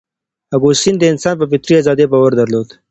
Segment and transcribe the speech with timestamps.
[0.55, 2.67] اګوستین د انسان په فطري ازادۍ باور درلود.